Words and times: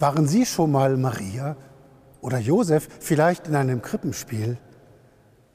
Waren 0.00 0.26
Sie 0.26 0.46
schon 0.46 0.72
mal 0.72 0.96
Maria 0.96 1.58
oder 2.22 2.38
Josef, 2.38 2.88
vielleicht 3.00 3.48
in 3.48 3.54
einem 3.54 3.82
Krippenspiel? 3.82 4.56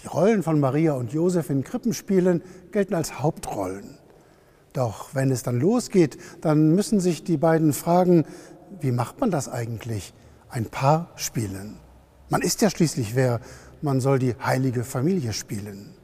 Die 0.03 0.07
Rollen 0.07 0.43
von 0.43 0.59
Maria 0.59 0.93
und 0.93 1.11
Josef 1.11 1.49
in 1.49 1.63
Krippenspielen 1.63 2.43
gelten 2.71 2.93
als 2.93 3.19
Hauptrollen. 3.19 3.97
Doch 4.71 5.15
wenn 5.15 5.31
es 5.31 5.41
dann 5.41 5.59
losgeht, 5.59 6.19
dann 6.41 6.75
müssen 6.75 6.99
sich 6.99 7.23
die 7.23 7.37
beiden 7.37 7.73
fragen, 7.73 8.25
wie 8.81 8.91
macht 8.91 9.19
man 9.19 9.31
das 9.31 9.49
eigentlich? 9.49 10.13
Ein 10.47 10.67
Paar 10.67 11.09
spielen. 11.15 11.79
Man 12.29 12.43
ist 12.43 12.61
ja 12.61 12.69
schließlich 12.69 13.15
wer, 13.15 13.39
man 13.81 13.99
soll 13.99 14.19
die 14.19 14.35
heilige 14.35 14.83
Familie 14.83 15.33
spielen. 15.33 15.95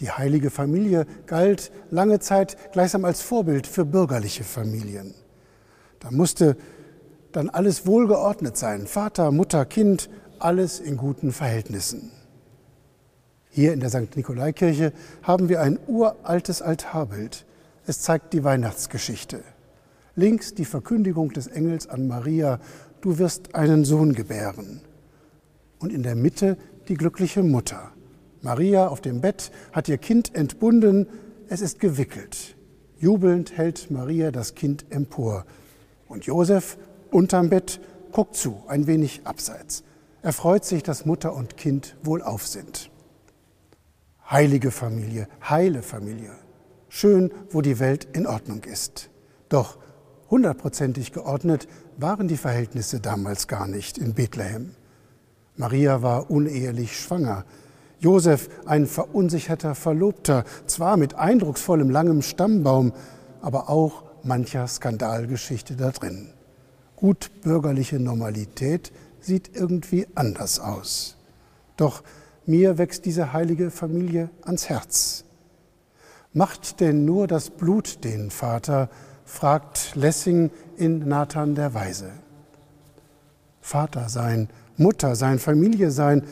Die 0.00 0.10
heilige 0.10 0.50
Familie 0.50 1.06
galt 1.26 1.70
lange 1.88 2.18
Zeit 2.18 2.56
gleichsam 2.72 3.04
als 3.04 3.22
Vorbild 3.22 3.68
für 3.68 3.84
bürgerliche 3.84 4.42
Familien. 4.42 5.14
Da 6.00 6.10
musste 6.10 6.56
dann 7.36 7.50
alles 7.50 7.86
wohlgeordnet 7.86 8.56
sein. 8.56 8.86
Vater, 8.86 9.30
Mutter, 9.30 9.66
Kind, 9.66 10.08
alles 10.38 10.80
in 10.80 10.96
guten 10.96 11.32
Verhältnissen. 11.32 12.10
Hier 13.50 13.74
in 13.74 13.80
der 13.80 13.90
St. 13.90 14.16
Nikolaikirche 14.16 14.94
haben 15.22 15.50
wir 15.50 15.60
ein 15.60 15.78
uraltes 15.86 16.62
Altarbild. 16.62 17.44
Es 17.86 18.00
zeigt 18.00 18.32
die 18.32 18.42
Weihnachtsgeschichte. 18.42 19.42
Links 20.14 20.54
die 20.54 20.64
Verkündigung 20.64 21.30
des 21.30 21.46
Engels 21.46 21.86
an 21.86 22.08
Maria, 22.08 22.58
du 23.02 23.18
wirst 23.18 23.54
einen 23.54 23.84
Sohn 23.84 24.14
gebären. 24.14 24.80
Und 25.78 25.92
in 25.92 26.02
der 26.02 26.16
Mitte 26.16 26.56
die 26.88 26.94
glückliche 26.94 27.42
Mutter. 27.42 27.92
Maria 28.40 28.88
auf 28.88 29.02
dem 29.02 29.20
Bett 29.20 29.50
hat 29.72 29.90
ihr 29.90 29.98
Kind 29.98 30.34
entbunden, 30.34 31.06
es 31.48 31.60
ist 31.60 31.80
gewickelt. 31.80 32.56
Jubelnd 32.98 33.58
hält 33.58 33.90
Maria 33.90 34.30
das 34.30 34.54
Kind 34.54 34.86
empor. 34.88 35.44
Und 36.08 36.24
Josef 36.24 36.78
unterm 37.10 37.50
Bett 37.50 37.80
guckt 38.12 38.36
zu, 38.36 38.62
ein 38.68 38.86
wenig 38.86 39.22
abseits. 39.24 39.84
Er 40.22 40.32
freut 40.32 40.64
sich, 40.64 40.82
dass 40.82 41.06
Mutter 41.06 41.34
und 41.34 41.56
Kind 41.56 41.96
wohlauf 42.02 42.46
sind 42.46 42.90
heilige 44.30 44.70
Familie, 44.70 45.28
heile 45.48 45.82
Familie. 45.82 46.32
Schön, 46.88 47.30
wo 47.50 47.60
die 47.60 47.78
Welt 47.78 48.08
in 48.12 48.26
Ordnung 48.26 48.64
ist. 48.64 49.10
Doch 49.48 49.78
hundertprozentig 50.30 51.12
geordnet 51.12 51.68
waren 51.96 52.28
die 52.28 52.36
Verhältnisse 52.36 53.00
damals 53.00 53.48
gar 53.48 53.68
nicht 53.68 53.98
in 53.98 54.14
Bethlehem. 54.14 54.74
Maria 55.56 56.02
war 56.02 56.30
unehelich 56.30 56.98
schwanger. 56.98 57.44
Josef 57.98 58.48
ein 58.66 58.86
verunsicherter 58.86 59.74
Verlobter, 59.74 60.44
zwar 60.66 60.96
mit 60.96 61.14
eindrucksvollem 61.14 61.88
langem 61.88 62.22
Stammbaum, 62.22 62.92
aber 63.40 63.70
auch 63.70 64.02
mancher 64.22 64.66
Skandalgeschichte 64.66 65.76
da 65.76 65.92
drin. 65.92 66.32
Gut 66.96 67.30
bürgerliche 67.42 68.00
Normalität 68.00 68.92
sieht 69.20 69.54
irgendwie 69.54 70.06
anders 70.14 70.58
aus. 70.58 71.16
Doch 71.76 72.02
mir 72.46 72.78
wächst 72.78 73.04
diese 73.04 73.32
heilige 73.32 73.70
Familie 73.70 74.30
ans 74.42 74.68
Herz. 74.68 75.24
Macht 76.32 76.80
denn 76.80 77.04
nur 77.04 77.26
das 77.26 77.50
Blut 77.50 78.04
den 78.04 78.30
Vater? 78.30 78.88
fragt 79.24 79.96
Lessing 79.96 80.50
in 80.76 81.08
Nathan 81.08 81.54
der 81.54 81.74
Weise. 81.74 82.12
Vater 83.60 84.08
sein, 84.08 84.48
Mutter 84.76 85.16
sein, 85.16 85.38
Familie 85.38 85.90
sein 85.90 86.22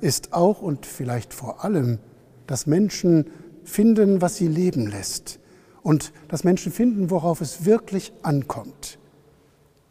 ist 0.00 0.32
auch 0.32 0.60
und 0.60 0.86
vielleicht 0.86 1.32
vor 1.32 1.64
allem, 1.64 1.98
dass 2.46 2.66
Menschen 2.66 3.30
finden, 3.64 4.20
was 4.20 4.36
sie 4.36 4.48
leben 4.48 4.86
lässt 4.88 5.38
und 5.82 6.12
dass 6.28 6.42
Menschen 6.42 6.72
finden, 6.72 7.10
worauf 7.10 7.40
es 7.40 7.64
wirklich 7.64 8.12
ankommt. 8.22 8.98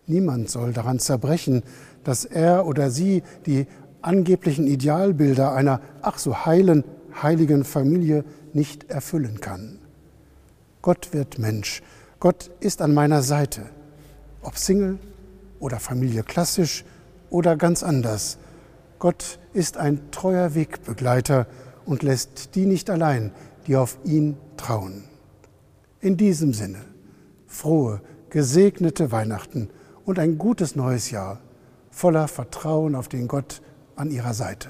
Niemand 0.09 0.49
soll 0.49 0.73
daran 0.73 0.97
zerbrechen, 0.97 1.61
dass 2.03 2.25
er 2.25 2.65
oder 2.65 2.89
sie 2.89 3.21
die 3.45 3.67
angeblichen 4.01 4.65
Idealbilder 4.65 5.53
einer 5.53 5.81
ach 6.01 6.17
so 6.17 6.47
heilen, 6.47 6.83
heiligen 7.21 7.63
Familie 7.63 8.25
nicht 8.51 8.89
erfüllen 8.89 9.39
kann. 9.39 9.77
Gott 10.81 11.09
wird 11.13 11.37
Mensch. 11.37 11.83
Gott 12.19 12.49
ist 12.59 12.81
an 12.81 12.95
meiner 12.95 13.21
Seite. 13.21 13.61
Ob 14.41 14.57
Single 14.57 14.97
oder 15.59 15.79
Familie 15.79 16.23
klassisch 16.23 16.85
oder 17.29 17.55
ganz 17.55 17.83
anders. 17.83 18.39
Gott 18.97 19.37
ist 19.53 19.77
ein 19.77 20.09
treuer 20.09 20.55
Wegbegleiter 20.55 21.45
und 21.85 22.01
lässt 22.01 22.55
die 22.55 22.65
nicht 22.65 22.89
allein, 22.89 23.31
die 23.67 23.75
auf 23.75 23.99
ihn 24.05 24.37
trauen. 24.57 25.03
In 26.01 26.17
diesem 26.17 26.53
Sinne, 26.53 26.79
frohe, 27.45 28.01
gesegnete 28.31 29.11
Weihnachten 29.11 29.69
und 30.09 30.17
ein 30.17 30.39
gutes 30.39 30.75
neues 30.75 31.11
Jahr 31.11 31.39
voller 31.91 32.27
Vertrauen 32.27 32.95
auf 32.95 33.09
den 33.09 33.27
Gott, 33.27 33.61
an 33.95 34.09
ihrer 34.09 34.33
Seite. 34.33 34.69